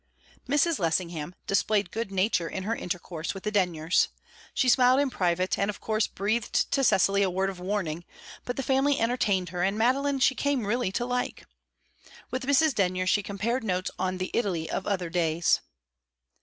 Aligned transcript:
Mrs. 0.49 0.79
Lessingham 0.79 1.35
displayed 1.45 1.91
good 1.91 2.11
nature 2.11 2.47
in 2.49 2.63
her 2.63 2.75
intercourse 2.75 3.35
with 3.35 3.43
the 3.43 3.51
Denyers. 3.51 4.07
She 4.55 4.67
smiled 4.67 4.99
in 4.99 5.11
private, 5.11 5.59
and 5.59 5.69
of 5.69 5.79
course 5.79 6.07
breathed 6.07 6.71
to 6.71 6.83
Cecily 6.83 7.21
a 7.21 7.29
word 7.29 7.51
of 7.51 7.59
warning; 7.59 8.03
but 8.43 8.55
the 8.55 8.63
family 8.63 8.99
entertained 8.99 9.49
her, 9.49 9.61
and 9.61 9.77
Madeline 9.77 10.17
she 10.19 10.33
came 10.33 10.65
really 10.65 10.91
to 10.93 11.05
like. 11.05 11.45
With 12.31 12.47
Mrs. 12.47 12.73
Denyer 12.73 13.05
she 13.05 13.21
compared 13.21 13.63
notes 13.63 13.91
on 13.99 14.17
the 14.17 14.31
Italy 14.33 14.67
of 14.67 14.87
other 14.87 15.11
days. 15.11 15.61